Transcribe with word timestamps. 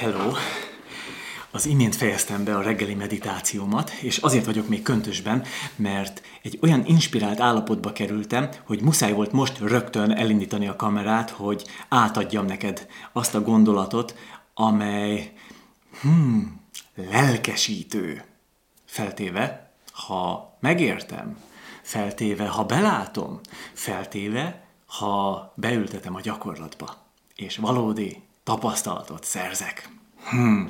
Hello! 0.00 0.32
Az 1.50 1.66
imént 1.66 1.96
fejeztem 1.96 2.44
be 2.44 2.56
a 2.56 2.62
reggeli 2.62 2.94
meditációmat, 2.94 3.90
és 3.90 4.16
azért 4.16 4.44
vagyok 4.44 4.68
még 4.68 4.82
köntösben, 4.82 5.44
mert 5.76 6.22
egy 6.42 6.58
olyan 6.62 6.84
inspirált 6.86 7.40
állapotba 7.40 7.92
kerültem, 7.92 8.48
hogy 8.64 8.82
muszáj 8.82 9.12
volt 9.12 9.32
most 9.32 9.58
rögtön 9.58 10.10
elindítani 10.10 10.68
a 10.68 10.76
kamerát, 10.76 11.30
hogy 11.30 11.64
átadjam 11.88 12.46
neked 12.46 12.86
azt 13.12 13.34
a 13.34 13.42
gondolatot, 13.42 14.14
amely, 14.54 15.32
hmm, 16.00 16.60
lelkesítő. 16.94 18.24
Feltéve, 18.84 19.72
ha 19.92 20.56
megértem, 20.60 21.36
feltéve, 21.82 22.46
ha 22.46 22.64
belátom, 22.64 23.40
feltéve, 23.72 24.64
ha 24.86 25.52
beültetem 25.56 26.14
a 26.14 26.20
gyakorlatba, 26.20 26.96
és 27.34 27.56
valódi 27.56 28.28
tapasztalatot 28.42 29.24
szerzek. 29.24 29.88
Hmm. 30.28 30.66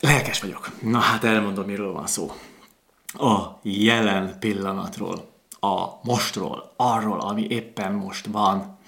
Lelkes 0.00 0.40
vagyok. 0.40 0.70
Na 0.82 0.98
hát 0.98 1.24
elmondom, 1.24 1.66
miről 1.66 1.92
van 1.92 2.06
szó. 2.06 2.32
A 3.12 3.58
jelen 3.62 4.36
pillanatról, 4.38 5.30
a 5.60 5.86
mostról, 6.02 6.72
arról, 6.76 7.20
ami 7.20 7.46
éppen 7.48 7.92
most 7.92 8.26
van. 8.26 8.78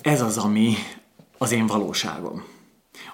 Ez 0.00 0.20
az, 0.20 0.38
ami 0.38 0.74
az 1.38 1.52
én 1.52 1.66
valóságom. 1.66 2.44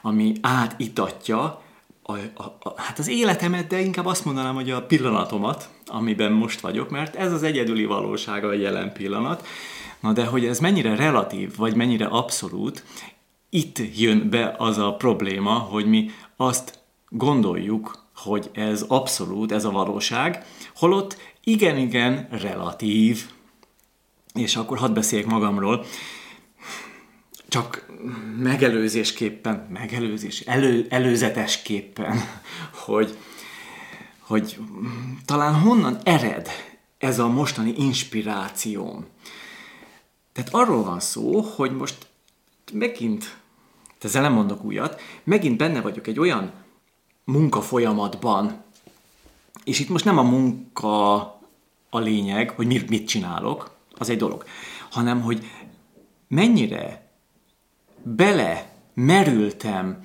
Ami 0.03 0.33
átitatja 0.41 1.63
a, 2.03 2.13
a, 2.13 2.43
a, 2.61 2.73
hát 2.77 2.99
az 2.99 3.09
életemet, 3.09 3.67
de 3.67 3.81
inkább 3.81 4.07
azt 4.07 4.25
mondanám, 4.25 4.55
hogy 4.55 4.71
a 4.71 4.87
pillanatomat, 4.87 5.69
amiben 5.87 6.33
most 6.33 6.61
vagyok, 6.61 6.91
mert 6.91 7.15
ez 7.15 7.33
az 7.33 7.43
egyedüli 7.43 7.85
valósága 7.85 8.49
a 8.49 8.53
jelen 8.53 8.93
pillanat. 8.93 9.47
Na 10.01 10.13
de 10.13 10.25
hogy 10.27 10.47
ez 10.47 10.59
mennyire 10.59 10.97
relatív, 10.97 11.57
vagy 11.57 11.75
mennyire 11.75 12.07
abszolút, 12.07 12.85
itt 13.55 13.97
jön 13.97 14.31
be 14.31 14.55
az 14.59 14.79
a 14.79 14.95
probléma, 14.95 15.53
hogy 15.53 15.87
mi 15.87 16.11
azt 16.37 16.79
gondoljuk, 17.09 18.05
hogy 18.17 18.51
ez 18.53 18.83
abszolút, 18.83 19.53
ez 19.53 19.65
a 19.65 19.71
valóság, 19.71 20.45
holott 20.75 21.17
igen-igen 21.45 22.29
relatív. 22.31 23.31
És 24.35 24.57
akkor 24.57 24.79
hadd 24.79 24.95
beszéljek 24.95 25.29
magamról, 25.29 25.85
csak 27.49 27.87
megelőzésképpen, 28.39 29.67
megelőzés, 29.73 30.41
elő, 30.41 30.87
előzetesképpen, 30.89 32.21
hogy, 32.87 33.17
hogy 34.19 34.59
talán 35.25 35.55
honnan 35.55 35.99
ered 36.05 36.49
ez 36.99 37.19
a 37.19 37.29
mostani 37.29 37.75
inspiráció. 37.77 39.05
Tehát 40.33 40.55
arról 40.55 40.85
van 40.85 41.01
szó, 41.01 41.41
hogy 41.41 41.77
most 41.77 42.07
megint 42.73 43.41
ezzel 44.05 44.23
nem 44.23 44.33
mondok 44.33 44.65
újat, 44.65 45.01
megint 45.25 45.57
benne 45.57 45.81
vagyok 45.81 46.07
egy 46.07 46.19
olyan 46.19 46.53
munka 47.25 47.61
folyamatban, 47.61 48.63
és 49.65 49.81
itt 49.81 49.89
most 49.89 50.05
nem 50.05 50.19
a 50.19 50.23
munka 50.23 51.15
a 51.91 51.99
lényeg, 51.99 52.51
hogy 52.51 52.67
mit, 52.67 52.89
mit 52.89 53.09
csinálok, 53.09 53.77
az 53.99 54.11
egy 54.11 54.17
dolog, 54.17 54.45
hanem 54.91 55.21
hogy 55.21 55.47
mennyire 56.29 57.11
bele 58.03 58.73
merültem 58.95 60.01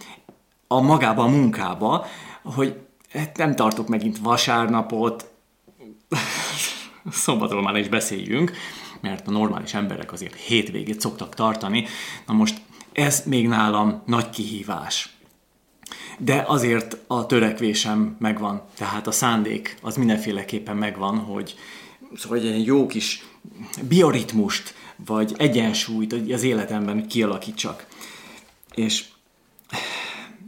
a 0.67 0.81
magába 0.81 1.23
a 1.23 1.27
munkába, 1.27 2.05
hogy 2.43 2.79
hát 3.09 3.37
nem 3.37 3.55
tartok 3.55 3.87
megint 3.87 4.17
vasárnapot, 4.17 5.31
szombatról 7.11 7.61
már 7.61 7.75
is 7.75 7.89
beszéljünk, 7.89 8.51
mert 9.01 9.27
a 9.27 9.31
normális 9.31 9.73
emberek 9.73 10.11
azért 10.11 10.35
hétvégét 10.35 11.01
szoktak 11.01 11.35
tartani. 11.35 11.85
Na 12.25 12.33
most 12.33 12.61
ez 12.97 13.23
még 13.25 13.47
nálam 13.47 14.01
nagy 14.05 14.29
kihívás. 14.29 15.09
De 16.19 16.43
azért 16.47 16.97
a 17.07 17.25
törekvésem 17.25 18.15
megvan, 18.19 18.61
tehát 18.75 19.07
a 19.07 19.11
szándék 19.11 19.77
az 19.81 19.95
mindenféleképpen 19.95 20.77
megvan, 20.77 21.17
hogy 21.17 21.55
szóval 22.15 22.37
egy 22.37 22.65
jó 22.65 22.85
kis 22.85 23.25
bioritmust, 23.87 24.73
vagy 25.05 25.33
egyensúlyt 25.37 26.13
az 26.33 26.43
életemben 26.43 27.07
kialakítsak. 27.07 27.87
És 28.73 29.05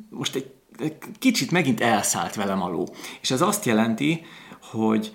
most 0.09 0.35
egy, 0.35 0.51
egy 0.79 0.97
kicsit 1.19 1.51
megint 1.51 1.81
elszállt 1.81 2.35
velem 2.35 2.61
aló. 2.61 2.95
És 3.21 3.31
ez 3.31 3.41
azt 3.41 3.65
jelenti, 3.65 4.25
hogy 4.61 5.13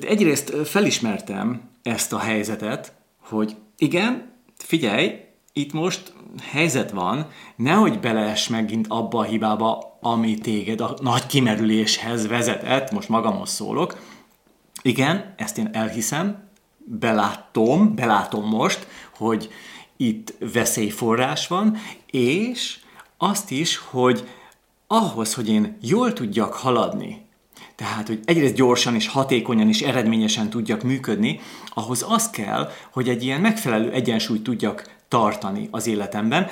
egyrészt 0.00 0.54
felismertem 0.66 1.70
ezt 1.82 2.12
a 2.12 2.18
helyzetet, 2.18 2.92
hogy 3.18 3.56
igen, 3.76 4.32
figyelj, 4.56 5.12
itt 5.52 5.72
most 5.72 6.12
helyzet 6.42 6.90
van, 6.90 7.26
nehogy 7.56 8.00
belees 8.00 8.48
megint 8.48 8.86
abba 8.88 9.18
a 9.18 9.22
hibába, 9.22 9.98
ami 10.00 10.38
téged 10.38 10.80
a 10.80 10.96
nagy 11.00 11.26
kimerüléshez 11.26 12.26
vezetett, 12.26 12.90
most 12.90 13.08
magamhoz 13.08 13.50
szólok. 13.50 13.98
Igen, 14.82 15.34
ezt 15.36 15.58
én 15.58 15.68
elhiszem, 15.72 16.48
belátom, 16.84 17.94
belátom 17.94 18.48
most, 18.48 18.86
hogy 19.16 19.50
itt 19.96 20.34
veszélyforrás 20.52 21.46
van, 21.46 21.76
és 22.10 22.78
azt 23.18 23.50
is, 23.50 23.76
hogy 23.76 24.28
ahhoz, 24.86 25.34
hogy 25.34 25.48
én 25.48 25.76
jól 25.80 26.12
tudjak 26.12 26.52
haladni, 26.52 27.22
tehát, 27.74 28.06
hogy 28.06 28.20
egyrészt 28.24 28.54
gyorsan 28.54 28.94
és 28.94 29.08
hatékonyan 29.08 29.68
és 29.68 29.82
eredményesen 29.82 30.50
tudjak 30.50 30.82
működni, 30.82 31.40
ahhoz 31.68 32.04
az 32.08 32.30
kell, 32.30 32.70
hogy 32.92 33.08
egy 33.08 33.24
ilyen 33.24 33.40
megfelelő 33.40 33.90
egyensúlyt 33.90 34.42
tudjak 34.42 34.93
tartani 35.14 35.68
az 35.70 35.86
életemben, 35.86 36.48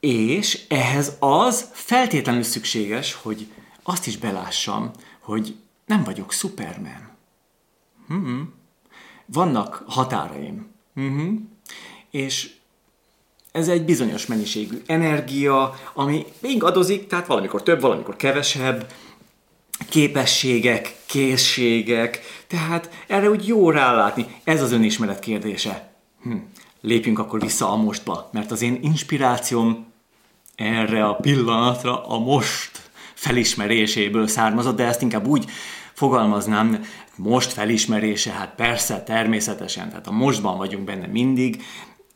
és 0.00 0.64
ehhez 0.68 1.16
az 1.18 1.68
feltétlenül 1.72 2.42
szükséges, 2.42 3.14
hogy 3.14 3.46
azt 3.82 4.06
is 4.06 4.16
belássam, 4.16 4.90
hogy 5.20 5.56
nem 5.86 6.04
vagyok 6.04 6.32
Superman. 6.32 7.10
Hmm. 8.06 8.54
Vannak 9.26 9.84
határaim. 9.86 10.66
Hmm. 10.94 11.58
És 12.10 12.50
ez 13.52 13.68
egy 13.68 13.84
bizonyos 13.84 14.26
mennyiségű 14.26 14.82
energia, 14.86 15.74
ami 15.94 16.26
még 16.38 16.62
adozik, 16.62 17.06
tehát 17.06 17.26
valamikor 17.26 17.62
több, 17.62 17.80
valamikor 17.80 18.16
kevesebb, 18.16 18.92
képességek, 19.88 20.96
készségek, 21.06 22.20
tehát 22.46 22.90
erre 23.06 23.30
úgy 23.30 23.46
jó 23.46 23.70
rálátni. 23.70 24.26
Ez 24.44 24.62
az 24.62 24.72
önismeret 24.72 25.18
kérdése. 25.18 25.94
Hm 26.22 26.36
lépjünk 26.86 27.18
akkor 27.18 27.40
vissza 27.40 27.70
a 27.70 27.76
mostba, 27.76 28.28
mert 28.32 28.50
az 28.50 28.62
én 28.62 28.78
inspirációm 28.82 29.86
erre 30.54 31.04
a 31.04 31.14
pillanatra 31.14 32.06
a 32.06 32.18
most 32.18 32.90
felismeréséből 33.14 34.26
származott, 34.26 34.76
de 34.76 34.84
ezt 34.84 35.02
inkább 35.02 35.26
úgy 35.26 35.44
fogalmaznám, 35.92 36.84
most 37.16 37.52
felismerése, 37.52 38.32
hát 38.32 38.54
persze, 38.54 39.02
természetesen, 39.02 39.88
tehát 39.88 40.06
a 40.06 40.12
mostban 40.12 40.56
vagyunk 40.56 40.84
benne 40.84 41.06
mindig. 41.06 41.62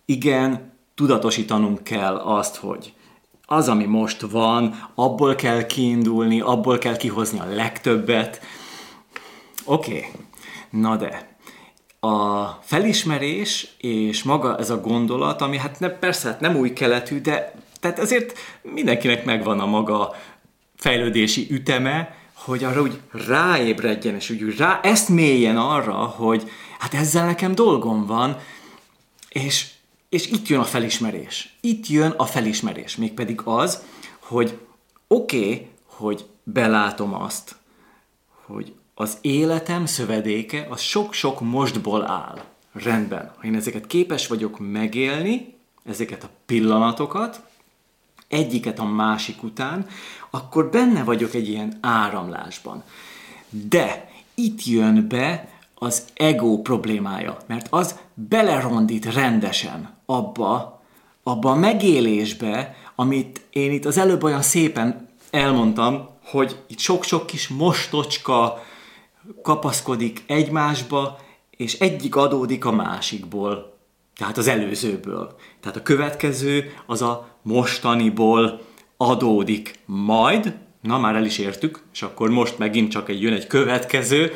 Igen, 0.05 0.73
tudatosítanunk 0.95 1.83
kell 1.83 2.17
azt, 2.17 2.57
hogy 2.57 2.93
az, 3.47 3.69
ami 3.69 3.85
most 3.85 4.21
van, 4.21 4.89
abból 4.95 5.35
kell 5.35 5.67
kiindulni, 5.67 6.41
abból 6.41 6.79
kell 6.79 6.97
kihozni 6.97 7.39
a 7.39 7.55
legtöbbet. 7.55 8.41
Oké, 9.65 9.97
okay. 9.97 10.11
na 10.71 10.97
de, 10.97 11.30
a 12.01 12.47
felismerés 12.63 13.75
és 13.79 14.23
maga 14.23 14.59
ez 14.59 14.71
a 14.71 14.81
gondolat, 14.81 15.41
ami 15.41 15.57
hát 15.57 15.81
ne, 15.81 15.89
persze 15.89 16.29
hát 16.29 16.41
nem 16.41 16.57
új 16.57 16.73
keletű, 16.73 17.21
de 17.21 17.55
tehát 17.81 17.99
azért 17.99 18.39
mindenkinek 18.63 19.25
megvan 19.25 19.61
a 19.61 19.67
maga 19.67 20.15
fejlődési 20.77 21.47
üteme, 21.51 22.15
hogy 22.35 22.65
arra 22.65 22.81
úgy 22.83 23.01
ráébredjen, 23.27 24.15
és 24.15 24.31
úgy 24.31 24.57
rá, 24.57 24.81
ezt 24.83 25.09
mélyen 25.09 25.57
arra, 25.57 25.95
hogy 25.95 26.51
hát 26.79 26.95
ezzel 26.95 27.27
nekem 27.27 27.55
dolgom 27.55 28.07
van, 28.07 28.37
és, 29.29 29.67
és 30.09 30.27
itt 30.27 30.49
jön 30.49 30.61
a 30.61 30.65
felismerés. 30.65 31.57
Itt 31.61 31.87
jön 31.87 32.11
a 32.17 32.25
felismerés, 32.25 32.97
mégpedig 32.97 33.41
az, 33.45 33.83
hogy 34.19 34.59
oké, 35.09 35.39
okay, 35.39 35.69
hogy 35.85 36.27
belátom 36.43 37.15
azt, 37.15 37.57
hogy 38.47 38.73
az 39.01 39.19
életem 39.21 39.87
szövedéke 39.87 40.67
az 40.71 40.81
sok-sok 40.81 41.41
mostból 41.41 42.07
áll. 42.07 42.45
Rendben. 42.73 43.33
Ha 43.37 43.47
én 43.47 43.55
ezeket 43.55 43.87
képes 43.87 44.27
vagyok 44.27 44.59
megélni, 44.59 45.55
ezeket 45.85 46.25
a 46.25 46.29
pillanatokat, 46.47 47.43
egyiket 48.29 48.79
a 48.79 48.85
másik 48.85 49.43
után, 49.43 49.87
akkor 50.31 50.71
benne 50.71 51.05
vagyok 51.05 51.35
egy 51.35 51.49
ilyen 51.49 51.79
áramlásban. 51.81 52.83
De 53.49 54.11
itt 54.35 54.65
jön 54.65 55.09
be 55.09 55.49
az 55.75 56.05
ego 56.15 56.63
problémája, 56.63 57.37
mert 57.47 57.67
az 57.71 57.99
belerondít 58.15 59.13
rendesen 59.15 59.97
abba, 60.07 60.83
abba 61.23 61.51
a 61.51 61.55
megélésbe, 61.55 62.77
amit 62.95 63.41
én 63.51 63.73
itt 63.73 63.85
az 63.85 63.99
előbb 63.99 64.23
olyan 64.23 64.43
szépen 64.43 65.09
elmondtam, 65.31 66.09
hogy 66.25 66.57
itt 66.67 66.79
sok-sok 66.79 67.27
kis 67.27 67.49
mostocska, 67.49 68.69
kapaszkodik 69.43 70.23
egymásba, 70.27 71.19
és 71.51 71.79
egyik 71.79 72.17
adódik 72.17 72.65
a 72.65 72.73
másikból, 72.73 73.79
tehát 74.17 74.39
az 74.39 74.49
előzőből. 74.49 75.37
Tehát 75.61 75.77
a 75.77 75.83
következő 75.83 76.75
az 76.87 77.03
a 77.03 77.29
mostaniból 77.43 78.61
adódik 78.97 79.79
majd, 79.87 80.57
na 80.81 80.99
már 80.99 81.15
el 81.15 81.25
is 81.25 81.39
értük, 81.39 81.83
és 81.93 82.03
akkor 82.03 82.31
most 82.31 82.59
megint 82.59 82.91
csak 82.91 83.09
egy 83.09 83.23
jön 83.23 83.33
egy 83.33 83.47
következő, 83.47 84.33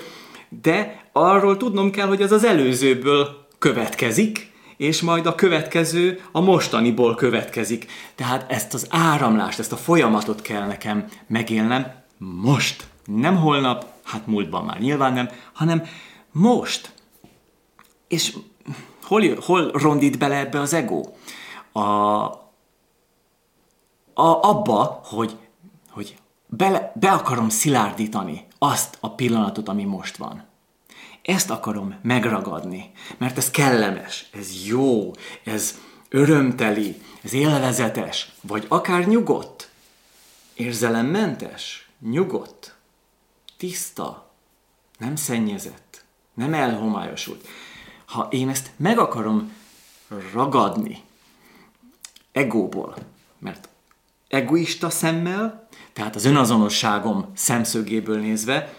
de 0.62 1.04
arról 1.12 1.56
tudnom 1.56 1.90
kell, 1.90 2.06
hogy 2.06 2.22
az 2.22 2.32
az 2.32 2.44
előzőből 2.44 3.46
következik, 3.58 4.52
és 4.76 5.00
majd 5.00 5.26
a 5.26 5.34
következő 5.34 6.20
a 6.32 6.40
mostaniból 6.40 7.14
következik. 7.14 7.86
Tehát 8.14 8.50
ezt 8.50 8.74
az 8.74 8.86
áramlást, 8.90 9.58
ezt 9.58 9.72
a 9.72 9.76
folyamatot 9.76 10.42
kell 10.42 10.66
nekem 10.66 11.04
megélnem 11.26 11.92
most. 12.18 12.86
Nem 13.04 13.36
holnap, 13.36 13.93
hát 14.04 14.26
múltban 14.26 14.64
már 14.64 14.80
nyilván 14.80 15.12
nem, 15.12 15.28
hanem 15.52 15.82
most. 16.32 16.92
És 18.08 18.36
hol, 19.02 19.40
hol 19.40 19.70
rondít 19.70 20.18
bele 20.18 20.36
ebbe 20.36 20.60
az 20.60 20.72
ego? 20.72 21.02
A, 21.72 21.80
a, 24.14 24.42
abba, 24.42 25.00
hogy, 25.04 25.36
hogy 25.90 26.16
bele, 26.46 26.92
be 26.94 27.10
akarom 27.10 27.48
szilárdítani 27.48 28.46
azt 28.58 28.96
a 29.00 29.10
pillanatot, 29.10 29.68
ami 29.68 29.84
most 29.84 30.16
van. 30.16 30.44
Ezt 31.22 31.50
akarom 31.50 31.94
megragadni, 32.02 32.92
mert 33.18 33.36
ez 33.36 33.50
kellemes, 33.50 34.28
ez 34.32 34.66
jó, 34.66 35.10
ez 35.44 35.78
örömteli, 36.08 37.00
ez 37.22 37.32
élvezetes, 37.32 38.32
vagy 38.40 38.64
akár 38.68 39.06
nyugodt, 39.06 39.70
érzelemmentes, 40.54 41.88
nyugodt, 42.00 42.73
tiszta, 43.64 44.30
nem 44.98 45.16
szennyezett, 45.16 46.04
nem 46.34 46.54
elhomályosult. 46.54 47.46
Ha 48.04 48.28
én 48.30 48.48
ezt 48.48 48.70
meg 48.76 48.98
akarom 48.98 49.52
ragadni 50.32 51.02
egóból, 52.32 52.96
mert 53.38 53.68
egoista 54.28 54.90
szemmel, 54.90 55.68
tehát 55.92 56.14
az 56.14 56.24
önazonosságom 56.24 57.30
szemszögéből 57.34 58.20
nézve, 58.20 58.74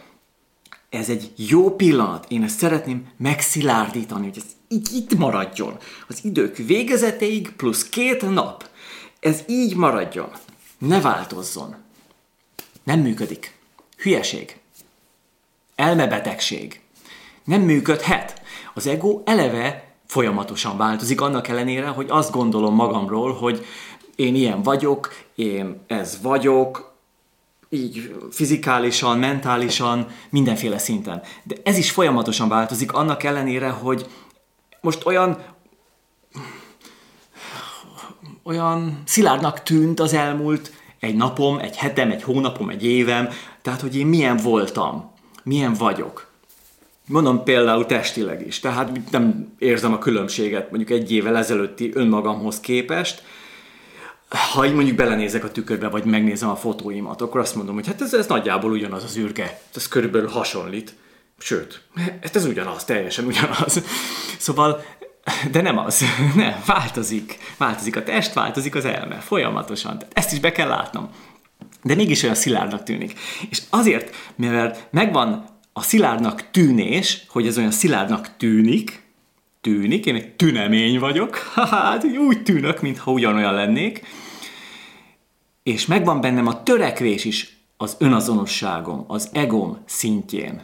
ez 0.90 1.10
egy 1.10 1.34
jó 1.36 1.76
pillanat. 1.76 2.32
Én 2.32 2.44
ezt 2.44 2.58
szeretném 2.58 3.12
megszilárdítani, 3.18 4.28
hogy 4.28 4.38
ez 4.38 4.52
így 4.68 4.90
itt 4.94 5.18
maradjon. 5.18 5.78
Az 6.08 6.20
idők 6.24 6.58
végezetéig 6.58 7.52
plusz 7.52 7.90
két 7.90 8.30
nap. 8.30 8.70
Ez 9.20 9.44
így 9.48 9.76
maradjon. 9.76 10.30
Ne 10.78 11.02
változzon. 11.02 11.76
Nem 12.84 13.00
működik. 13.00 13.58
Hülyeség. 13.98 14.64
Elmebetegség. 15.76 16.82
Nem 17.44 17.62
működhet. 17.62 18.42
Az 18.74 18.88
ego 18.88 19.22
eleve 19.26 19.94
folyamatosan 20.06 20.78
változik, 20.78 21.22
annak 21.22 21.48
ellenére, 21.48 21.88
hogy 21.88 22.06
azt 22.10 22.32
gondolom 22.32 22.76
magamról, 22.76 23.34
hogy 23.34 23.66
én 24.16 24.36
ilyen 24.36 24.62
vagyok, 24.62 25.14
én 25.36 25.84
ez 25.88 26.20
vagyok, 26.22 26.94
így 27.70 28.16
fizikálisan, 28.32 29.18
mentálisan, 29.18 30.08
mindenféle 30.30 30.78
szinten. 30.78 31.22
De 31.44 31.56
ez 31.64 31.78
is 31.78 31.92
folyamatosan 31.92 32.50
változik, 32.50 32.92
annak 32.92 33.24
ellenére, 33.24 33.70
hogy 33.70 34.06
most 34.82 35.06
olyan 35.06 35.44
olyan 38.44 39.02
szilárdnak 39.06 39.64
tűnt 39.64 40.00
az 40.00 40.14
elmúlt 40.14 40.72
egy 41.00 41.16
napom, 41.16 41.60
egy 41.60 41.78
hetem, 41.78 42.12
egy 42.12 42.24
hónapom, 42.24 42.70
egy 42.70 42.86
évem, 42.86 43.30
tehát 43.62 43.82
hogy 43.82 43.98
én 43.98 44.08
milyen 44.08 44.38
voltam, 44.38 45.12
milyen 45.46 45.74
vagyok. 45.74 46.28
Mondom 47.08 47.44
például 47.44 47.86
testileg 47.86 48.48
is, 48.48 48.60
tehát 48.60 49.12
nem 49.12 49.54
érzem 49.58 49.94
a 49.94 49.98
különbséget 49.98 50.70
mondjuk 50.70 51.00
egy 51.00 51.12
évvel 51.12 51.38
ezelőtti 51.38 51.92
önmagamhoz 51.94 52.60
képest, 52.60 53.24
ha 54.54 54.66
így 54.66 54.74
mondjuk 54.74 54.96
belenézek 54.96 55.44
a 55.44 55.52
tükörbe, 55.52 55.90
vagy 55.90 56.06
megnézem 56.06 56.50
a 56.50 56.56
fotóimat, 56.56 57.22
akkor 57.22 57.40
azt 57.40 57.56
mondom, 57.56 57.76
hogy 57.76 57.88
hát 57.88 58.02
ez, 58.02 58.14
ez 58.14 58.28
nagyjából 58.28 58.72
ugyanaz 58.72 59.04
az 59.04 59.18
űrge. 59.18 59.60
Ez 59.76 59.88
körülbelül 59.88 60.30
hasonlít. 60.30 60.96
Sőt, 61.38 61.82
hát 62.22 62.36
ez 62.36 62.46
ugyanaz, 62.46 62.84
teljesen 62.84 63.26
ugyanaz. 63.26 63.84
Szóval, 64.38 64.84
de 65.52 65.62
nem 65.62 65.78
az. 65.78 66.04
Nem, 66.36 66.64
változik. 66.66 67.38
Változik 67.58 67.96
a 67.96 68.04
test, 68.04 68.34
változik 68.34 68.76
az 68.76 68.86
elme. 68.86 69.16
Folyamatosan. 69.16 70.00
Tehát 70.00 70.18
ezt 70.18 70.32
is 70.32 70.40
be 70.40 70.52
kell 70.52 70.68
látnom. 70.68 71.10
De 71.86 71.96
mégis 71.96 72.24
olyan 72.24 72.36
szilárdnak 72.36 72.84
tűnik. 72.84 73.20
És 73.50 73.62
azért, 73.70 74.16
mivel 74.36 74.78
megvan 74.92 75.46
a 75.74 75.82
szilárdnak 75.82 76.50
tűnés, 76.52 77.26
hogy 77.28 77.48
ez 77.48 77.58
olyan 77.58 77.72
szilárdnak 77.72 78.38
tűnik, 78.38 79.04
tűnik, 79.62 80.06
én 80.06 80.16
egy 80.16 80.36
tünemény 80.36 81.00
vagyok, 81.00 81.38
hát 81.72 82.04
úgy 82.04 82.44
tűnök, 82.44 82.82
mintha 82.82 83.12
ugyanolyan 83.12 83.54
lennék, 83.54 84.02
és 85.64 85.86
megvan 85.86 86.22
bennem 86.22 86.48
a 86.48 86.64
törekvés 86.64 87.26
is 87.26 87.58
az 87.78 87.96
önazonosságom, 88.00 89.06
az 89.08 89.30
egom 89.32 89.78
szintjén, 89.86 90.62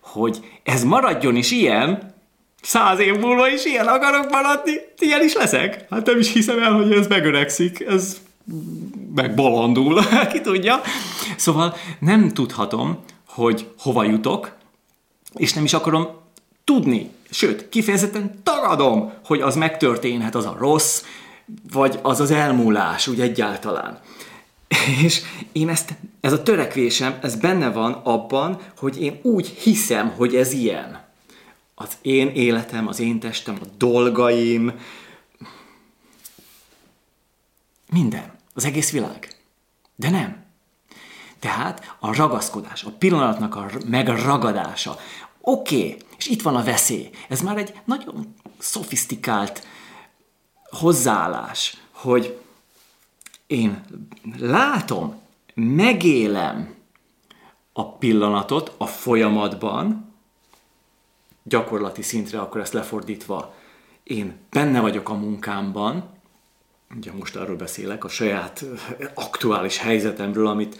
hogy 0.00 0.60
ez 0.62 0.84
maradjon 0.84 1.36
is 1.36 1.50
ilyen, 1.50 2.14
száz 2.62 2.98
év 2.98 3.18
múlva 3.18 3.48
is 3.48 3.64
ilyen 3.64 3.86
akarok 3.86 4.30
maradni, 4.30 4.72
ilyen 4.98 5.22
is 5.22 5.34
leszek. 5.34 5.86
Hát 5.90 6.06
nem 6.06 6.18
is 6.18 6.32
hiszem 6.32 6.62
el, 6.62 6.72
hogy 6.72 6.92
ez 6.92 7.06
megöregszik, 7.06 7.80
ez 7.80 8.20
megbolondul, 9.16 10.02
ki 10.32 10.40
tudja. 10.40 10.80
Szóval 11.36 11.74
nem 11.98 12.28
tudhatom, 12.32 12.98
hogy 13.28 13.68
hova 13.78 14.04
jutok, 14.04 14.56
és 15.34 15.52
nem 15.52 15.64
is 15.64 15.72
akarom 15.72 16.08
tudni, 16.64 17.10
sőt, 17.30 17.68
kifejezetten 17.68 18.40
tagadom, 18.42 19.12
hogy 19.24 19.40
az 19.40 19.56
megtörténhet, 19.56 20.34
az 20.34 20.44
a 20.44 20.56
rossz, 20.58 21.02
vagy 21.72 21.98
az 22.02 22.20
az 22.20 22.30
elmúlás, 22.30 23.06
úgy 23.06 23.20
egyáltalán. 23.20 24.00
És 25.04 25.22
én 25.52 25.68
ezt, 25.68 25.94
ez 26.20 26.32
a 26.32 26.42
törekvésem, 26.42 27.18
ez 27.22 27.36
benne 27.36 27.70
van 27.70 27.92
abban, 27.92 28.58
hogy 28.76 29.02
én 29.02 29.18
úgy 29.22 29.46
hiszem, 29.48 30.08
hogy 30.16 30.36
ez 30.36 30.52
ilyen. 30.52 31.04
Az 31.74 31.88
én 32.02 32.28
életem, 32.28 32.88
az 32.88 33.00
én 33.00 33.20
testem, 33.20 33.58
a 33.62 33.66
dolgaim, 33.78 34.72
minden. 37.92 38.35
Az 38.56 38.64
egész 38.64 38.90
világ. 38.90 39.36
De 39.94 40.10
nem. 40.10 40.44
Tehát 41.38 41.96
a 41.98 42.14
ragaszkodás, 42.14 42.84
a 42.84 42.90
pillanatnak 42.90 43.54
a 43.56 43.70
megragadása. 43.86 44.96
Oké, 45.40 45.76
okay, 45.76 45.96
és 46.18 46.26
itt 46.26 46.42
van 46.42 46.56
a 46.56 46.64
veszély. 46.64 47.10
Ez 47.28 47.40
már 47.40 47.56
egy 47.56 47.80
nagyon 47.84 48.34
szofisztikált 48.58 49.66
hozzáállás, 50.70 51.76
hogy 51.90 52.40
én 53.46 53.84
látom, 54.38 55.20
megélem 55.54 56.74
a 57.72 57.92
pillanatot 57.92 58.74
a 58.76 58.86
folyamatban, 58.86 60.14
gyakorlati 61.42 62.02
szintre 62.02 62.40
akkor 62.40 62.60
ezt 62.60 62.72
lefordítva, 62.72 63.54
én 64.02 64.36
benne 64.50 64.80
vagyok 64.80 65.08
a 65.08 65.14
munkámban, 65.14 66.15
ugye 66.96 67.12
most 67.12 67.36
arról 67.36 67.56
beszélek, 67.56 68.04
a 68.04 68.08
saját 68.08 68.64
aktuális 69.14 69.78
helyzetemről, 69.78 70.46
amit 70.46 70.78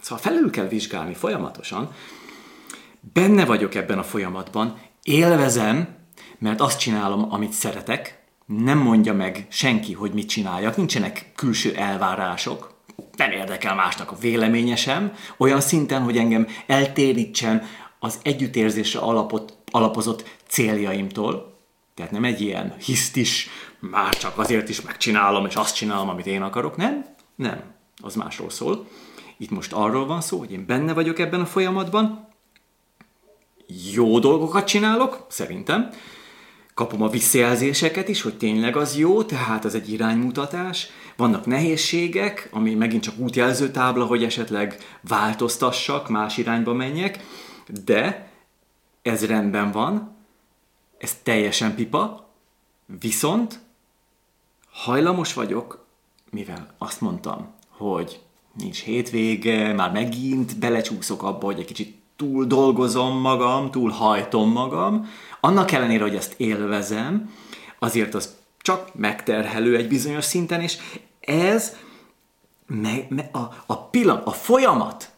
szóval 0.00 0.18
felül 0.18 0.50
kell 0.50 0.68
vizsgálni 0.68 1.14
folyamatosan, 1.14 1.94
benne 3.12 3.44
vagyok 3.44 3.74
ebben 3.74 3.98
a 3.98 4.02
folyamatban, 4.02 4.80
élvezem, 5.02 5.96
mert 6.38 6.60
azt 6.60 6.78
csinálom, 6.78 7.32
amit 7.32 7.52
szeretek, 7.52 8.20
nem 8.46 8.78
mondja 8.78 9.14
meg 9.14 9.46
senki, 9.50 9.92
hogy 9.92 10.12
mit 10.12 10.28
csináljak, 10.28 10.76
nincsenek 10.76 11.32
külső 11.34 11.74
elvárások, 11.74 12.74
nem 13.16 13.30
érdekel 13.30 13.74
másnak 13.74 14.10
a 14.10 14.16
véleménye 14.16 14.76
sem, 14.76 15.12
olyan 15.36 15.60
szinten, 15.60 16.02
hogy 16.02 16.16
engem 16.16 16.46
eltérítsen 16.66 17.62
az 17.98 18.18
együttérzésre 18.22 19.00
alapot, 19.00 19.56
alapozott 19.70 20.38
céljaimtól. 20.48 21.58
Tehát 21.94 22.10
nem 22.10 22.24
egy 22.24 22.40
ilyen 22.40 22.74
hisztis, 22.78 23.48
már 23.90 24.14
csak 24.14 24.38
azért 24.38 24.68
is 24.68 24.80
megcsinálom, 24.80 25.46
és 25.46 25.54
azt 25.54 25.74
csinálom, 25.74 26.08
amit 26.08 26.26
én 26.26 26.42
akarok. 26.42 26.76
Nem, 26.76 27.04
nem, 27.34 27.62
az 28.02 28.14
másról 28.14 28.50
szól. 28.50 28.86
Itt 29.36 29.50
most 29.50 29.72
arról 29.72 30.06
van 30.06 30.20
szó, 30.20 30.38
hogy 30.38 30.52
én 30.52 30.66
benne 30.66 30.92
vagyok 30.92 31.18
ebben 31.18 31.40
a 31.40 31.46
folyamatban, 31.46 32.28
jó 33.92 34.18
dolgokat 34.18 34.66
csinálok, 34.66 35.26
szerintem, 35.28 35.90
kapom 36.74 37.02
a 37.02 37.08
visszajelzéseket 37.08 38.08
is, 38.08 38.22
hogy 38.22 38.36
tényleg 38.36 38.76
az 38.76 38.96
jó, 38.96 39.22
tehát 39.22 39.64
az 39.64 39.74
egy 39.74 39.92
iránymutatás. 39.92 40.88
Vannak 41.16 41.46
nehézségek, 41.46 42.48
ami 42.52 42.74
megint 42.74 43.02
csak 43.02 43.18
útjelző 43.18 43.70
tábla, 43.70 44.04
hogy 44.04 44.24
esetleg 44.24 44.76
változtassak, 45.00 46.08
más 46.08 46.36
irányba 46.36 46.72
menjek, 46.72 47.24
de 47.84 48.30
ez 49.02 49.26
rendben 49.26 49.70
van, 49.70 50.16
ez 50.98 51.16
teljesen 51.22 51.74
pipa, 51.74 52.30
viszont 53.00 53.60
hajlamos 54.72 55.34
vagyok, 55.34 55.84
mivel 56.30 56.74
azt 56.78 57.00
mondtam, 57.00 57.48
hogy 57.68 58.20
nincs 58.58 58.82
hétvége, 58.82 59.72
már 59.72 59.92
megint 59.92 60.58
belecsúszok 60.58 61.22
abba, 61.22 61.46
hogy 61.46 61.58
egy 61.58 61.64
kicsit 61.64 61.96
túl 62.16 62.44
dolgozom 62.44 63.20
magam, 63.20 63.70
túl 63.70 63.90
hajtom 63.90 64.50
magam, 64.50 65.08
annak 65.40 65.70
ellenére, 65.70 66.02
hogy 66.02 66.16
ezt 66.16 66.34
élvezem, 66.36 67.34
azért 67.78 68.14
az 68.14 68.36
csak 68.58 68.94
megterhelő 68.94 69.76
egy 69.76 69.88
bizonyos 69.88 70.24
szinten, 70.24 70.60
és 70.60 70.78
ez 71.20 71.76
me, 72.66 73.06
me, 73.08 73.28
a, 73.32 73.62
a 73.66 73.78
pillanat, 73.78 74.26
a 74.26 74.30
folyamat, 74.30 75.10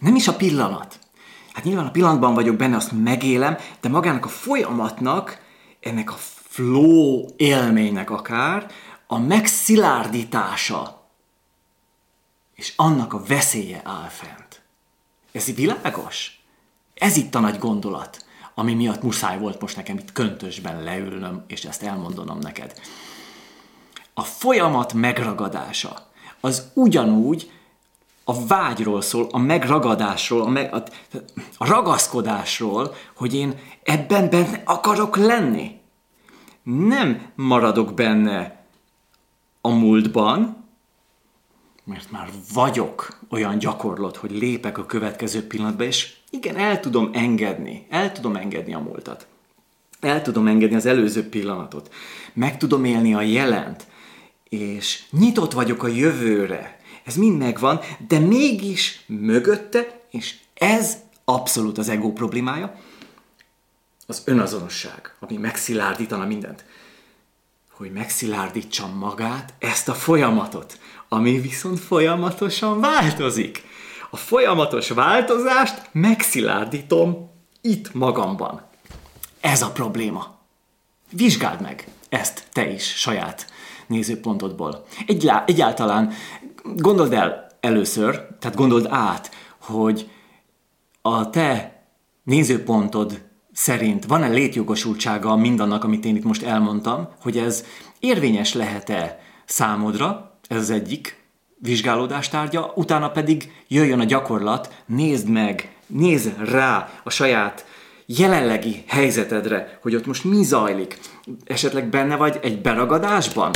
nem 0.00 0.14
is 0.14 0.28
a 0.28 0.36
pillanat. 0.36 0.98
Hát 1.52 1.64
nyilván 1.64 1.86
a 1.86 1.90
pillanatban 1.90 2.34
vagyok 2.34 2.56
benne, 2.56 2.76
azt 2.76 2.92
megélem, 3.02 3.56
de 3.80 3.88
magának 3.88 4.24
a 4.24 4.28
folyamatnak, 4.28 5.38
ennek 5.80 6.10
a 6.10 6.16
flow 6.56 7.24
élménynek 7.36 8.10
akár, 8.10 8.66
a 9.06 9.18
megszilárdítása, 9.18 11.04
és 12.54 12.72
annak 12.76 13.12
a 13.12 13.22
veszélye 13.24 13.80
áll 13.84 14.08
fent. 14.08 14.62
Ez 15.32 15.54
világos? 15.54 16.40
Ez 16.94 17.16
itt 17.16 17.34
a 17.34 17.40
nagy 17.40 17.58
gondolat, 17.58 18.24
ami 18.54 18.74
miatt 18.74 19.02
muszáj 19.02 19.38
volt 19.38 19.60
most 19.60 19.76
nekem 19.76 19.98
itt 19.98 20.12
köntösben 20.12 20.82
leülnöm, 20.82 21.44
és 21.46 21.64
ezt 21.64 21.82
elmondanom 21.82 22.38
neked. 22.38 22.80
A 24.14 24.22
folyamat 24.22 24.92
megragadása 24.92 26.10
az 26.40 26.70
ugyanúgy 26.74 27.50
a 28.24 28.46
vágyról 28.46 29.00
szól, 29.00 29.28
a 29.30 29.38
megragadásról, 29.38 30.42
a, 30.42 30.48
meg, 30.48 30.74
a, 30.74 30.82
a 31.56 31.66
ragaszkodásról, 31.66 32.94
hogy 33.14 33.34
én 33.34 33.58
ebben 33.82 34.30
benne 34.30 34.62
akarok 34.64 35.16
lenni. 35.16 35.80
Nem 36.62 37.32
maradok 37.34 37.94
benne 37.94 38.55
a 39.66 39.68
múltban, 39.68 40.64
mert 41.84 42.10
már 42.10 42.30
vagyok 42.54 43.18
olyan 43.30 43.58
gyakorlott, 43.58 44.16
hogy 44.16 44.30
lépek 44.30 44.78
a 44.78 44.86
következő 44.86 45.46
pillanatba, 45.46 45.84
és 45.84 46.14
igen, 46.30 46.56
el 46.56 46.80
tudom 46.80 47.10
engedni, 47.12 47.86
el 47.90 48.12
tudom 48.12 48.36
engedni 48.36 48.74
a 48.74 48.78
múltat. 48.78 49.26
El 50.00 50.22
tudom 50.22 50.46
engedni 50.46 50.76
az 50.76 50.86
előző 50.86 51.28
pillanatot. 51.28 51.94
Meg 52.32 52.56
tudom 52.56 52.84
élni 52.84 53.14
a 53.14 53.20
jelent, 53.20 53.86
és 54.48 55.04
nyitott 55.10 55.52
vagyok 55.52 55.82
a 55.82 55.88
jövőre. 55.88 56.80
Ez 57.04 57.16
mind 57.16 57.38
megvan, 57.38 57.80
de 58.08 58.18
mégis 58.18 59.04
mögötte, 59.06 60.00
és 60.10 60.34
ez 60.54 60.96
abszolút 61.24 61.78
az 61.78 61.88
ego 61.88 62.12
problémája, 62.12 62.80
az 64.06 64.22
önazonosság, 64.24 65.14
ami 65.20 65.36
megszilárdítana 65.36 66.26
mindent. 66.26 66.64
Hogy 67.76 67.92
megszilárdítsam 67.92 68.98
magát, 68.98 69.54
ezt 69.58 69.88
a 69.88 69.94
folyamatot, 69.94 70.78
ami 71.08 71.40
viszont 71.40 71.80
folyamatosan 71.80 72.80
változik. 72.80 73.64
A 74.10 74.16
folyamatos 74.16 74.88
változást 74.88 75.88
megszilárdítom 75.92 77.30
itt 77.60 77.94
magamban. 77.94 78.62
Ez 79.40 79.62
a 79.62 79.70
probléma. 79.70 80.38
Vizsgáld 81.10 81.60
meg 81.60 81.88
ezt 82.08 82.48
te 82.52 82.70
is 82.70 82.98
saját 82.98 83.52
nézőpontodból. 83.86 84.86
Egyá, 85.06 85.44
egyáltalán 85.46 86.12
gondold 86.62 87.12
el 87.12 87.46
először, 87.60 88.26
tehát 88.38 88.56
gondold 88.56 88.86
át, 88.90 89.34
hogy 89.58 90.10
a 91.02 91.30
te 91.30 91.82
nézőpontod 92.22 93.25
szerint 93.56 94.04
van-e 94.04 94.28
létjogosultsága 94.28 95.36
mindannak, 95.36 95.84
amit 95.84 96.04
én 96.04 96.16
itt 96.16 96.24
most 96.24 96.42
elmondtam, 96.42 97.08
hogy 97.20 97.38
ez 97.38 97.64
érvényes 98.00 98.54
lehet-e 98.54 99.18
számodra, 99.44 100.38
ez 100.48 100.56
az 100.56 100.70
egyik 100.70 101.24
vizsgálódástárgya, 101.58 102.72
utána 102.74 103.10
pedig 103.10 103.52
jöjjön 103.68 104.00
a 104.00 104.04
gyakorlat, 104.04 104.82
nézd 104.86 105.28
meg, 105.28 105.76
nézd 105.86 106.50
rá 106.50 106.88
a 107.04 107.10
saját 107.10 107.66
jelenlegi 108.06 108.84
helyzetedre, 108.86 109.78
hogy 109.82 109.94
ott 109.94 110.06
most 110.06 110.24
mi 110.24 110.42
zajlik. 110.42 110.98
Esetleg 111.44 111.88
benne 111.88 112.16
vagy 112.16 112.38
egy 112.42 112.60
beragadásban, 112.60 113.50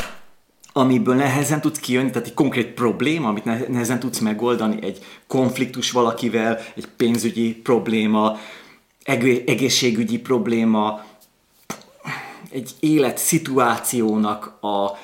amiből 0.73 1.15
nehezen 1.15 1.61
tudsz 1.61 1.79
kijönni, 1.79 2.09
tehát 2.09 2.27
egy 2.27 2.33
konkrét 2.33 2.67
probléma, 2.67 3.27
amit 3.27 3.67
nehezen 3.69 3.99
tudsz 3.99 4.19
megoldani, 4.19 4.77
egy 4.81 5.05
konfliktus 5.27 5.91
valakivel, 5.91 6.59
egy 6.75 6.87
pénzügyi 6.97 7.53
probléma, 7.53 8.37
egészségügyi 9.45 10.19
probléma, 10.19 11.03
egy 12.51 12.71
életszituációnak 12.79 14.57
a, 14.59 14.97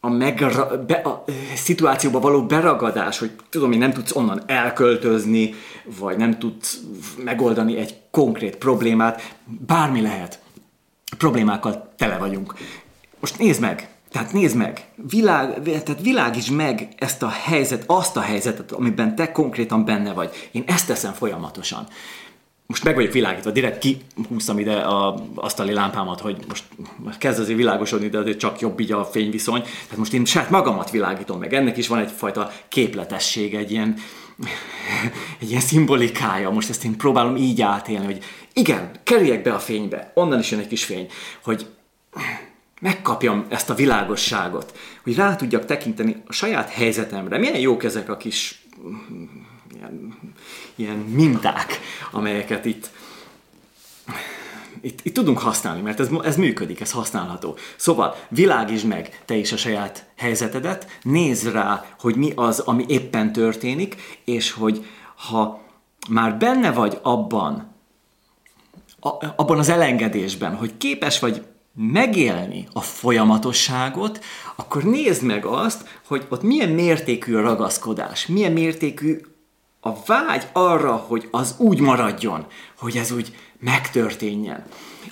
a, 0.00 0.08
megra, 0.08 0.84
be, 0.84 0.94
a 0.94 1.24
szituációba 1.54 2.20
való 2.20 2.42
beragadás, 2.46 3.18
hogy 3.18 3.30
tudom, 3.50 3.68
hogy 3.68 3.78
nem 3.78 3.92
tudsz 3.92 4.16
onnan 4.16 4.42
elköltözni, 4.46 5.54
vagy 5.98 6.16
nem 6.16 6.38
tudsz 6.38 6.80
megoldani 7.24 7.76
egy 7.76 7.96
konkrét 8.10 8.56
problémát, 8.56 9.34
bármi 9.44 10.00
lehet. 10.00 10.40
Problémákkal 11.18 11.92
tele 11.96 12.16
vagyunk. 12.16 12.54
Most 13.20 13.38
nézd 13.38 13.60
meg, 13.60 13.88
tehát 14.12 14.32
nézd 14.32 14.56
meg, 14.56 14.88
világ, 14.94 15.62
tehát 15.62 16.00
világíts 16.02 16.50
meg 16.50 16.88
ezt 16.96 17.22
a 17.22 17.28
helyzet, 17.28 17.84
azt 17.86 18.16
a 18.16 18.20
helyzetet, 18.20 18.72
amiben 18.72 19.16
te 19.16 19.32
konkrétan 19.32 19.84
benne 19.84 20.12
vagy. 20.12 20.48
Én 20.50 20.64
ezt 20.66 20.86
teszem 20.86 21.12
folyamatosan 21.12 21.86
most 22.68 22.84
meg 22.84 22.94
vagyok 22.94 23.12
világítva, 23.12 23.50
direkt 23.50 23.78
kihúztam 23.78 24.58
ide 24.58 24.74
a 24.74 25.24
asztali 25.34 25.72
lámpámat, 25.72 26.20
hogy 26.20 26.44
most 26.46 26.64
kezd 27.18 27.40
azért 27.40 27.56
világosodni, 27.56 28.08
de 28.08 28.18
azért 28.18 28.38
csak 28.38 28.60
jobb 28.60 28.80
így 28.80 28.92
a 28.92 29.04
fényviszony. 29.04 29.60
Tehát 29.62 29.96
most 29.96 30.12
én 30.12 30.24
saját 30.24 30.50
magamat 30.50 30.90
világítom 30.90 31.38
meg. 31.38 31.54
Ennek 31.54 31.76
is 31.76 31.88
van 31.88 31.98
egyfajta 31.98 32.50
képletesség, 32.68 33.54
egy 33.54 33.70
ilyen, 33.70 33.96
egy 35.40 35.48
ilyen 35.48 35.60
szimbolikája. 35.60 36.50
Most 36.50 36.70
ezt 36.70 36.84
én 36.84 36.96
próbálom 36.96 37.36
így 37.36 37.62
átélni, 37.62 38.04
hogy 38.04 38.24
igen, 38.52 38.90
kerüljek 39.02 39.42
be 39.42 39.54
a 39.54 39.58
fénybe, 39.58 40.12
onnan 40.14 40.38
is 40.38 40.50
jön 40.50 40.60
egy 40.60 40.68
kis 40.68 40.84
fény, 40.84 41.08
hogy 41.42 41.66
megkapjam 42.80 43.46
ezt 43.48 43.70
a 43.70 43.74
világosságot, 43.74 44.78
hogy 45.02 45.14
rá 45.14 45.36
tudjak 45.36 45.64
tekinteni 45.64 46.22
a 46.26 46.32
saját 46.32 46.70
helyzetemre. 46.70 47.38
Milyen 47.38 47.58
jók 47.58 47.84
ezek 47.84 48.08
a 48.08 48.16
kis 48.16 48.62
ilyen, 49.78 50.18
ilyen 50.74 50.96
minták, 50.96 51.80
amelyeket 52.10 52.64
itt, 52.64 52.90
itt, 54.80 55.00
itt 55.02 55.14
tudunk 55.14 55.38
használni, 55.38 55.80
mert 55.80 56.00
ez, 56.00 56.08
ez 56.22 56.36
működik, 56.36 56.80
ez 56.80 56.90
használható. 56.90 57.56
Szóval 57.76 58.16
világítsd 58.28 58.86
meg 58.86 59.22
te 59.24 59.34
is 59.34 59.52
a 59.52 59.56
saját 59.56 60.06
helyzetedet, 60.16 60.98
nézd 61.02 61.52
rá, 61.52 61.84
hogy 62.00 62.16
mi 62.16 62.32
az, 62.34 62.58
ami 62.58 62.84
éppen 62.88 63.32
történik, 63.32 64.20
és 64.24 64.52
hogy 64.52 64.86
ha 65.14 65.62
már 66.08 66.38
benne 66.38 66.72
vagy 66.72 66.98
abban, 67.02 67.74
a, 69.00 69.08
abban 69.36 69.58
az 69.58 69.68
elengedésben, 69.68 70.54
hogy 70.54 70.76
képes 70.76 71.18
vagy 71.18 71.42
megélni 71.74 72.68
a 72.72 72.80
folyamatosságot, 72.80 74.24
akkor 74.56 74.82
nézd 74.82 75.22
meg 75.22 75.44
azt, 75.44 76.00
hogy 76.06 76.26
ott 76.28 76.42
milyen 76.42 76.68
mértékű 76.68 77.34
a 77.34 77.40
ragaszkodás, 77.40 78.26
milyen 78.26 78.52
mértékű 78.52 79.20
a 79.80 80.04
vágy 80.06 80.46
arra, 80.52 80.96
hogy 80.96 81.28
az 81.30 81.54
úgy 81.58 81.80
maradjon, 81.80 82.46
hogy 82.78 82.96
ez 82.96 83.10
úgy 83.10 83.36
megtörténjen. 83.58 84.64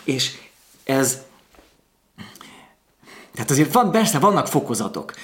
És 0.04 0.38
ez, 0.84 1.22
tehát 3.34 3.50
azért 3.50 3.72
van, 3.72 3.90
persze 3.90 4.18
vannak 4.18 4.46
fokozatok, 4.46 5.14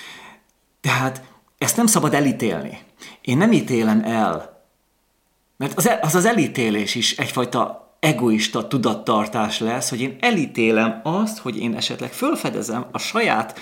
tehát 0.81 1.23
ezt 1.59 1.77
nem 1.77 1.87
szabad 1.87 2.15
elítélni. 2.15 2.79
Én 3.21 3.37
nem 3.37 3.53
ítélem 3.53 4.03
el, 4.05 4.65
mert 5.57 5.77
az, 5.77 5.91
az 6.01 6.15
az 6.15 6.25
elítélés 6.25 6.95
is 6.95 7.17
egyfajta 7.17 7.83
egoista 8.01 8.69
tudattartás 8.69 9.59
lesz, 9.59 9.91
hogy 9.91 10.01
én 10.01 10.17
elítélem 10.21 11.01
azt, 11.03 11.39
hogy 11.39 11.59
én 11.59 11.77
esetleg 11.77 12.13
fölfedezem 12.13 12.87
a 12.93 12.99
saját 12.99 13.61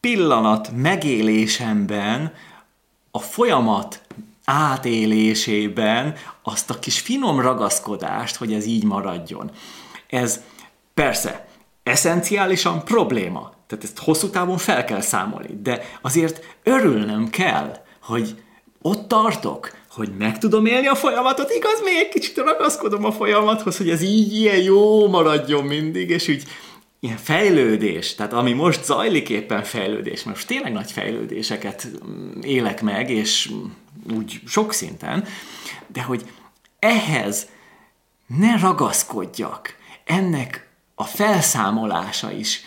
pillanat 0.00 0.70
megélésemben 0.76 2.32
a 3.16 3.18
folyamat 3.18 4.00
átélésében 4.44 6.14
azt 6.42 6.70
a 6.70 6.78
kis 6.78 7.00
finom 7.00 7.40
ragaszkodást, 7.40 8.36
hogy 8.36 8.52
ez 8.52 8.66
így 8.66 8.84
maradjon. 8.84 9.50
Ez 10.06 10.40
persze 10.94 11.46
eszenciálisan 11.82 12.84
probléma, 12.84 13.52
tehát 13.66 13.84
ezt 13.84 13.98
hosszú 13.98 14.30
távon 14.30 14.58
fel 14.58 14.84
kell 14.84 15.00
számolni, 15.00 15.58
de 15.62 15.98
azért 16.00 16.56
örülnöm 16.62 17.30
kell, 17.30 17.82
hogy 18.02 18.42
ott 18.82 19.08
tartok, 19.08 19.70
hogy 19.90 20.12
meg 20.18 20.38
tudom 20.38 20.66
élni 20.66 20.86
a 20.86 20.94
folyamatot, 20.94 21.50
igaz, 21.50 21.80
még 21.84 21.96
egy 21.96 22.08
kicsit 22.08 22.36
ragaszkodom 22.36 23.04
a 23.04 23.12
folyamathoz, 23.12 23.76
hogy 23.76 23.90
ez 23.90 24.02
így 24.02 24.34
ilyen 24.34 24.62
jó 24.62 25.08
maradjon 25.08 25.64
mindig, 25.64 26.10
és 26.10 26.28
úgy 26.28 26.44
ilyen 27.04 27.16
fejlődés, 27.16 28.14
tehát 28.14 28.32
ami 28.32 28.52
most 28.52 28.84
zajlik 28.84 29.28
éppen 29.28 29.62
fejlődés, 29.62 30.22
most 30.22 30.46
tényleg 30.46 30.72
nagy 30.72 30.92
fejlődéseket 30.92 31.88
mm, 32.06 32.40
élek 32.40 32.82
meg, 32.82 33.10
és 33.10 33.52
úgy 34.14 34.40
sok 34.46 34.72
szinten, 34.72 35.24
de 35.86 36.02
hogy 36.02 36.30
ehhez 36.78 37.48
ne 38.26 38.58
ragaszkodjak, 38.58 39.76
ennek 40.04 40.68
a 40.94 41.04
felszámolása 41.04 42.32
is 42.32 42.60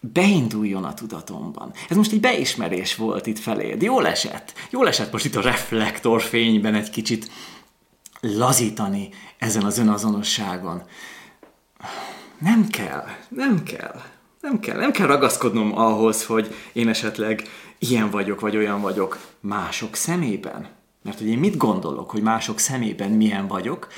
beinduljon 0.00 0.84
a 0.84 0.94
tudatomban. 0.94 1.72
Ez 1.88 1.96
most 1.96 2.12
egy 2.12 2.20
beismerés 2.20 2.94
volt 2.94 3.26
itt 3.26 3.38
feléd. 3.38 3.82
Jól 3.82 4.06
esett. 4.06 4.52
Jól 4.70 4.88
esett 4.88 5.12
most 5.12 5.24
itt 5.24 5.36
a 5.36 5.40
reflektorfényben 5.40 6.74
egy 6.74 6.90
kicsit 6.90 7.30
lazítani 8.20 9.08
ezen 9.38 9.64
az 9.64 9.78
önazonosságon. 9.78 10.82
Nem 12.38 12.66
kell, 12.68 13.04
nem 13.28 13.62
kell, 13.62 14.00
Nem 14.40 14.60
kell, 14.60 14.78
nem 14.78 14.90
kell 14.92 15.06
ragaszkodnom 15.06 15.78
ahhoz, 15.78 16.24
hogy 16.24 16.54
én 16.72 16.88
esetleg 16.88 17.42
ilyen 17.78 18.10
vagyok, 18.10 18.40
vagy 18.40 18.56
olyan 18.56 18.80
vagyok 18.80 19.18
mások 19.40 19.94
szemében. 19.94 20.68
Mert 21.02 21.18
hogy 21.18 21.26
én 21.26 21.38
mit 21.38 21.56
gondolok, 21.56 22.10
hogy 22.10 22.22
mások 22.22 22.58
szemében 22.58 23.10
milyen 23.10 23.46
vagyok, 23.46 23.88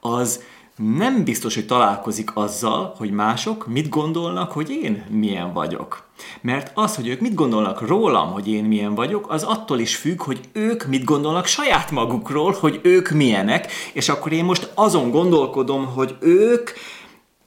az 0.00 0.42
nem 0.76 1.24
biztos, 1.24 1.54
hogy 1.54 1.66
találkozik 1.66 2.36
azzal, 2.36 2.94
hogy 2.96 3.10
mások 3.10 3.66
mit 3.66 3.88
gondolnak, 3.88 4.52
hogy 4.52 4.70
én 4.70 5.04
milyen 5.10 5.52
vagyok. 5.52 6.02
Mert 6.40 6.70
az, 6.74 6.96
hogy 6.96 7.08
ők 7.08 7.20
mit 7.20 7.34
gondolnak 7.34 7.86
rólam, 7.86 8.32
hogy 8.32 8.48
én 8.48 8.64
milyen 8.64 8.94
vagyok, 8.94 9.30
az 9.30 9.42
attól 9.42 9.78
is 9.78 9.96
függ, 9.96 10.22
hogy 10.22 10.40
ők 10.52 10.86
mit 10.86 11.04
gondolnak 11.04 11.46
saját 11.46 11.90
magukról, 11.90 12.56
hogy 12.60 12.80
ők 12.82 13.10
milyenek, 13.10 13.72
és 13.92 14.08
akkor 14.08 14.32
én 14.32 14.44
most 14.44 14.70
azon 14.74 15.10
gondolkodom, 15.10 15.86
hogy 15.86 16.16
ők 16.20 16.70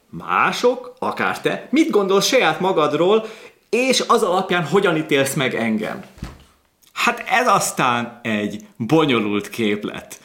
mások, 0.10 0.94
akár 1.00 1.42
te, 1.42 1.68
mit 1.72 1.90
gondolsz 1.90 2.26
saját 2.26 2.60
magadról, 2.60 3.26
és 3.70 4.04
az 4.08 4.24
alapján 4.24 4.66
hogyan 4.66 4.98
ítélsz 4.98 5.34
meg 5.34 5.56
engem. 5.56 6.04
Hát 6.94 7.24
ez 7.30 7.48
aztán 7.48 8.20
egy 8.24 8.66
bonyolult 8.78 9.50
képlet. 9.50 10.20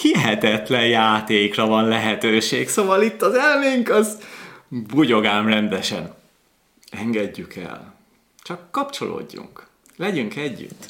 Hihetetlen 0.00 0.86
játékra 0.86 1.66
van 1.66 1.88
lehetőség, 1.88 2.68
szóval 2.68 3.02
itt 3.02 3.22
az 3.22 3.34
elménk 3.34 3.88
az 3.88 4.18
bugyogám 4.68 5.48
rendesen. 5.48 6.14
Engedjük 6.90 7.54
el. 7.54 7.94
Csak 8.42 8.70
kapcsolódjunk. 8.70 9.66
Legyünk 9.96 10.36
együtt. 10.36 10.88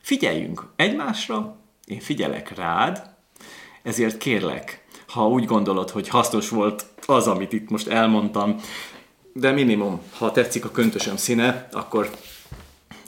Figyeljünk 0.00 0.66
egymásra, 0.76 1.56
én 1.86 2.00
figyelek 2.00 2.56
rád, 2.56 3.02
ezért 3.82 4.18
kérlek, 4.18 4.84
ha 5.06 5.28
úgy 5.28 5.44
gondolod, 5.44 5.90
hogy 5.90 6.08
hasznos 6.08 6.48
volt 6.48 6.86
az, 7.10 7.26
amit 7.26 7.52
itt 7.52 7.70
most 7.70 7.88
elmondtam, 7.88 8.56
de 9.32 9.50
minimum, 9.50 10.00
ha 10.18 10.32
tetszik 10.32 10.64
a 10.64 10.70
köntösöm 10.70 11.16
színe, 11.16 11.68
akkor 11.72 12.10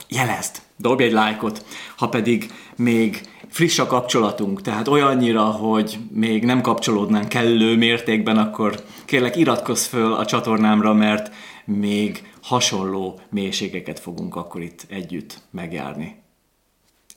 jelezd, 0.09 0.63
dobj 0.77 1.03
egy 1.03 1.13
lájkot, 1.13 1.65
ha 1.97 2.09
pedig 2.09 2.53
még 2.77 3.21
friss 3.49 3.79
a 3.79 3.87
kapcsolatunk, 3.87 4.63
tehát 4.63 4.89
olyannyira, 4.89 5.43
hogy 5.43 5.99
még 6.11 6.45
nem 6.45 6.61
kapcsolódnánk 6.61 7.29
kellő 7.29 7.77
mértékben, 7.77 8.39
akkor 8.39 8.85
kérlek 9.05 9.37
iratkozz 9.37 9.87
föl 9.87 10.13
a 10.13 10.27
csatornámra, 10.27 10.93
mert 10.93 11.35
még 11.65 12.33
hasonló 12.43 13.21
mélységeket 13.29 14.01
fogunk 14.01 14.37
akkor 14.37 14.63
itt 14.63 14.87
együtt 14.89 15.41
megjárni. 15.51 16.23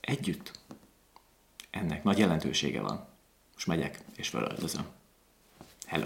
Együtt. 0.01 0.51
Ennek 1.69 2.03
nagy 2.03 2.17
jelentősége 2.17 2.81
van. 2.81 3.07
Most 3.53 3.67
megyek 3.67 3.99
és 4.15 4.27
felöltözöm. 4.27 4.83
Hello! 5.85 6.05